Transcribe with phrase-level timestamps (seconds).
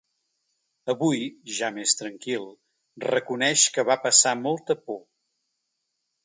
[0.93, 1.19] Avui,
[1.57, 2.47] ja més tranquil,
[3.05, 4.99] reconeix que va passar molta por.